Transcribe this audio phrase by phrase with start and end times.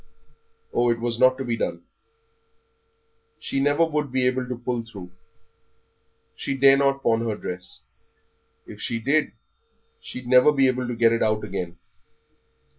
[0.73, 1.81] Oh, it was not to be done
[3.39, 5.09] she never would be able to pull through.
[6.35, 7.83] She dare not pawn her dress;
[8.65, 9.33] if she did
[9.99, 11.77] she'd never be able to get it out again.